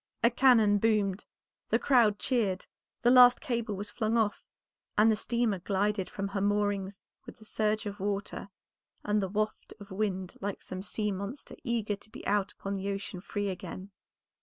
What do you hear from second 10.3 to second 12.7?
like some sea monster eager to be out